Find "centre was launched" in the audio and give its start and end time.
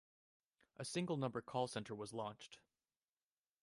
1.67-2.57